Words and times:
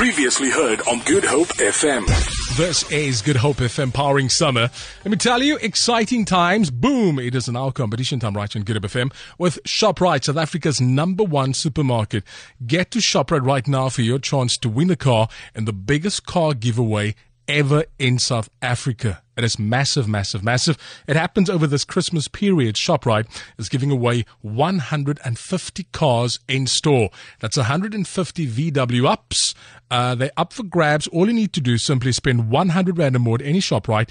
Previously 0.00 0.48
heard 0.48 0.80
on 0.88 1.00
Good 1.00 1.26
Hope 1.26 1.48
FM. 1.58 2.06
This 2.56 2.90
is 2.90 3.20
Good 3.20 3.36
Hope 3.36 3.58
FM 3.58 3.92
powering 3.92 4.30
summer. 4.30 4.70
Let 5.04 5.10
me 5.10 5.18
tell 5.18 5.42
you, 5.42 5.58
exciting 5.58 6.24
times. 6.24 6.70
Boom! 6.70 7.18
It 7.18 7.34
is 7.34 7.48
an 7.48 7.56
hour 7.58 7.70
competition 7.70 8.18
time 8.18 8.34
right 8.34 8.56
on 8.56 8.62
Good 8.62 8.76
Hope 8.76 8.90
FM 8.90 9.12
with 9.36 9.62
ShopRite, 9.64 10.24
South 10.24 10.38
Africa's 10.38 10.80
number 10.80 11.22
one 11.22 11.52
supermarket. 11.52 12.24
Get 12.66 12.90
to 12.92 13.00
ShopRite 13.00 13.44
right 13.44 13.68
now 13.68 13.90
for 13.90 14.00
your 14.00 14.18
chance 14.18 14.56
to 14.56 14.70
win 14.70 14.88
a 14.88 14.96
car 14.96 15.28
in 15.54 15.66
the 15.66 15.74
biggest 15.74 16.24
car 16.24 16.54
giveaway 16.54 17.14
ever 17.50 17.84
in 17.98 18.18
South 18.18 18.48
Africa. 18.62 19.22
It 19.36 19.44
is 19.44 19.58
massive, 19.58 20.06
massive, 20.06 20.44
massive. 20.44 20.78
It 21.08 21.16
happens 21.16 21.50
over 21.50 21.66
this 21.66 21.84
Christmas 21.84 22.28
period. 22.28 22.76
ShopRite 22.76 23.26
is 23.58 23.68
giving 23.68 23.90
away 23.90 24.24
150 24.42 25.82
cars 25.92 26.38
in 26.48 26.66
store. 26.66 27.10
That's 27.40 27.56
150 27.56 28.46
VW 28.46 29.06
ups. 29.06 29.54
Uh, 29.90 30.14
they're 30.14 30.30
up 30.36 30.52
for 30.52 30.62
grabs. 30.62 31.08
All 31.08 31.26
you 31.26 31.32
need 31.32 31.52
to 31.54 31.60
do 31.60 31.74
is 31.74 31.82
simply 31.82 32.12
spend 32.12 32.50
100 32.50 32.98
rand 32.98 33.16
or 33.16 33.18
more 33.18 33.34
at 33.36 33.42
any 33.42 33.60
ShopRite. 33.60 34.10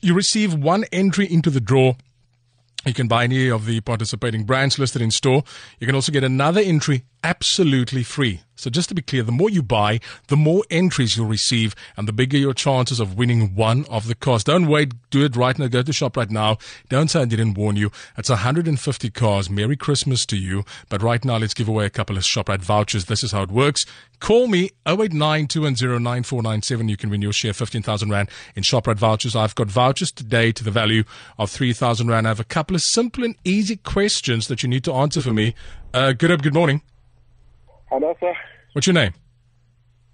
You 0.00 0.14
receive 0.14 0.54
one 0.54 0.84
entry 0.92 1.26
into 1.30 1.50
the 1.50 1.60
draw. 1.60 1.94
You 2.84 2.94
can 2.94 3.08
buy 3.08 3.24
any 3.24 3.48
of 3.48 3.66
the 3.66 3.80
participating 3.80 4.44
brands 4.44 4.78
listed 4.78 5.02
in 5.02 5.10
store. 5.10 5.42
You 5.80 5.88
can 5.88 5.96
also 5.96 6.12
get 6.12 6.22
another 6.22 6.60
entry 6.60 7.02
absolutely 7.26 8.04
free. 8.04 8.40
So 8.54 8.70
just 8.70 8.88
to 8.88 8.94
be 8.94 9.02
clear, 9.02 9.24
the 9.24 9.32
more 9.32 9.50
you 9.50 9.62
buy, 9.62 9.98
the 10.28 10.36
more 10.36 10.62
entries 10.70 11.16
you'll 11.16 11.26
receive 11.26 11.74
and 11.96 12.06
the 12.06 12.12
bigger 12.12 12.38
your 12.38 12.54
chances 12.54 13.00
of 13.00 13.18
winning 13.18 13.56
one 13.56 13.84
of 13.86 14.06
the 14.06 14.14
cars. 14.14 14.44
Don't 14.44 14.68
wait. 14.68 14.94
Do 15.10 15.24
it 15.24 15.34
right 15.34 15.58
now. 15.58 15.66
Go 15.66 15.82
to 15.82 15.92
shop 15.92 16.16
right 16.16 16.30
now. 16.30 16.56
Don't 16.88 17.08
say 17.08 17.22
I 17.22 17.24
didn't 17.24 17.54
warn 17.54 17.74
you. 17.74 17.90
It's 18.16 18.30
150 18.30 19.10
cars. 19.10 19.50
Merry 19.50 19.76
Christmas 19.76 20.24
to 20.26 20.36
you. 20.36 20.64
But 20.88 21.02
right 21.02 21.22
now, 21.24 21.36
let's 21.36 21.52
give 21.52 21.68
away 21.68 21.84
a 21.84 21.90
couple 21.90 22.16
of 22.16 22.22
ShopRite 22.22 22.62
vouchers. 22.62 23.06
This 23.06 23.24
is 23.24 23.32
how 23.32 23.42
it 23.42 23.50
works. 23.50 23.84
Call 24.20 24.46
me 24.46 24.70
089 24.86 25.48
You 25.50 26.96
can 26.96 27.10
win 27.10 27.22
your 27.22 27.32
share 27.32 27.52
15,000 27.52 28.08
Rand 28.08 28.30
in 28.54 28.62
ShopRite 28.62 28.98
vouchers. 28.98 29.34
I've 29.34 29.56
got 29.56 29.66
vouchers 29.66 30.12
today 30.12 30.52
to 30.52 30.62
the 30.62 30.70
value 30.70 31.02
of 31.38 31.50
3,000 31.50 32.06
Rand. 32.06 32.28
I 32.28 32.30
have 32.30 32.40
a 32.40 32.44
couple 32.44 32.76
of 32.76 32.82
simple 32.82 33.24
and 33.24 33.34
easy 33.44 33.76
questions 33.76 34.46
that 34.46 34.62
you 34.62 34.68
need 34.68 34.84
to 34.84 34.92
answer 34.94 35.20
for 35.20 35.32
me. 35.32 35.56
Uh, 35.92 36.12
good 36.12 36.30
up. 36.30 36.40
Good 36.40 36.54
morning. 36.54 36.82
Hello, 37.86 38.14
sir. 38.20 38.34
What's 38.72 38.86
your 38.86 38.94
name? 38.94 39.12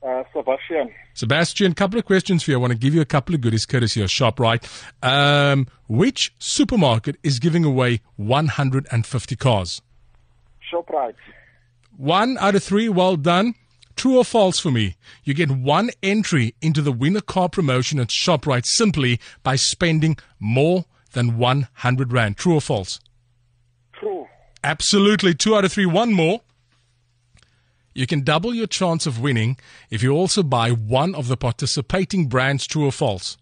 Uh, 0.06 0.24
Sebastian. 0.34 0.90
Sebastian, 1.14 1.74
couple 1.74 1.98
of 1.98 2.04
questions 2.04 2.42
for 2.42 2.50
you. 2.50 2.56
I 2.56 2.60
want 2.60 2.72
to 2.72 2.78
give 2.78 2.94
you 2.94 3.00
a 3.00 3.06
couple 3.06 3.34
of 3.34 3.40
goodies 3.40 3.64
courtesy 3.66 4.02
of 4.02 4.08
ShopRite. 4.08 4.64
Um, 5.02 5.66
which 5.88 6.34
supermarket 6.38 7.16
is 7.22 7.38
giving 7.38 7.64
away 7.64 8.00
150 8.16 9.36
cars? 9.36 9.80
ShopRite. 10.72 11.14
One 11.96 12.36
out 12.38 12.54
of 12.54 12.64
three, 12.64 12.88
well 12.88 13.16
done. 13.16 13.54
True 13.94 14.18
or 14.18 14.24
false 14.24 14.58
for 14.58 14.70
me? 14.70 14.96
You 15.22 15.34
get 15.34 15.50
one 15.50 15.90
entry 16.02 16.54
into 16.60 16.82
the 16.82 16.92
winner 16.92 17.20
car 17.20 17.48
promotion 17.48 18.00
at 18.00 18.08
ShopRite 18.08 18.66
simply 18.66 19.20
by 19.42 19.56
spending 19.56 20.16
more 20.40 20.86
than 21.12 21.36
100 21.36 22.12
Rand. 22.12 22.38
True 22.38 22.54
or 22.54 22.60
false? 22.60 23.00
True. 23.92 24.26
Absolutely. 24.64 25.34
Two 25.34 25.54
out 25.54 25.64
of 25.64 25.72
three. 25.72 25.86
One 25.86 26.12
more. 26.12 26.40
You 27.94 28.06
can 28.06 28.22
double 28.22 28.54
your 28.54 28.66
chance 28.66 29.06
of 29.06 29.20
winning 29.20 29.58
if 29.90 30.02
you 30.02 30.12
also 30.12 30.42
buy 30.42 30.70
one 30.70 31.14
of 31.14 31.28
the 31.28 31.36
participating 31.36 32.28
brands, 32.28 32.66
true 32.66 32.86
or 32.86 32.92
false. 32.92 33.36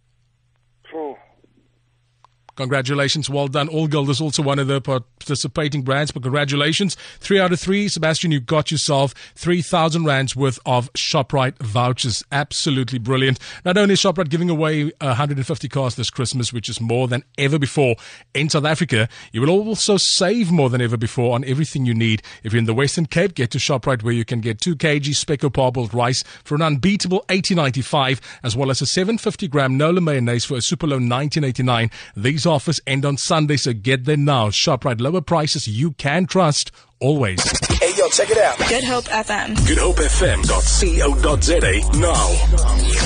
Congratulations, 2.61 3.30
well 3.30 3.48
done. 3.48 3.69
All 3.69 3.89
Gold 3.89 4.11
is 4.11 4.20
also 4.20 4.42
one 4.42 4.58
of 4.58 4.66
the 4.66 4.83
participating 4.83 5.80
brands, 5.80 6.11
but 6.11 6.22
congratulations. 6.22 6.94
Three 7.19 7.41
out 7.41 7.52
of 7.52 7.58
three. 7.58 7.89
Sebastian, 7.89 8.33
you 8.33 8.39
got 8.39 8.70
yourself 8.70 9.14
3,000 9.36 10.05
Rands 10.05 10.36
worth 10.36 10.58
of 10.67 10.92
ShopRite 10.92 11.58
vouchers. 11.58 12.22
Absolutely 12.30 12.98
brilliant. 12.98 13.39
Not 13.64 13.78
only 13.78 13.94
is 13.94 14.00
ShopRite 14.00 14.28
giving 14.28 14.50
away 14.50 14.92
uh, 15.00 15.17
150 15.17 15.69
cars 15.69 15.94
this 15.94 16.11
Christmas, 16.11 16.52
which 16.52 16.69
is 16.69 16.83
more 16.83 17.08
than 17.08 17.25
ever 17.39 17.58
before 17.58 17.97
in 18.34 18.50
South 18.50 18.67
Africa, 18.67 19.08
you 19.33 19.40
will 19.40 19.51
also 19.51 19.96
save 19.96 20.52
more 20.52 20.68
than 20.68 20.83
ever 20.83 20.98
before 20.98 21.35
on 21.35 21.45
everything 21.45 21.86
you 21.86 21.95
need. 21.95 22.23
If 22.42 22.52
you're 22.52 22.58
in 22.58 22.67
the 22.67 22.74
Western 22.74 23.06
Cape, 23.06 23.35
get 23.35 23.51
to 23.52 23.58
ShopRite 23.58 24.02
where 24.02 24.12
you 24.12 24.27
can 24.27 24.40
get 24.40 24.61
2 24.61 24.77
kg 24.77 25.01
Spekko 25.01 25.51
parboiled 25.51 25.95
rice 25.95 26.23
for 26.45 26.56
an 26.56 26.62
unbeatable 26.62 27.24
18.95, 27.29 28.20
as 28.42 28.55
well 28.55 28.70
as 28.70 28.83
a 28.83 28.86
750 28.86 29.48
gram 29.48 29.79
Nola 29.79 30.02
mayonnaise 30.02 30.45
for 30.45 30.58
a 30.58 30.61
super 30.61 30.86
low 30.86 30.98
19.89. 30.98 31.90
These 32.14 32.46
offers 32.50 32.80
end 32.86 33.05
on 33.05 33.16
Sunday, 33.16 33.56
so 33.56 33.72
get 33.72 34.05
there 34.05 34.16
now. 34.16 34.50
ShopRite, 34.50 35.00
lower 35.00 35.20
prices 35.22 35.66
you 35.68 35.92
can 35.92 36.27
trust 36.27 36.70
always. 37.00 37.40
Hey, 37.78 37.92
yo, 37.96 38.08
check 38.11 38.30
it 38.30 38.38
out. 38.38 38.58
Good 38.68 38.84
Hope 38.84 39.06
FM. 39.06 39.56
GoodHopeFM.co.za 39.56 41.98
now. 41.98 42.99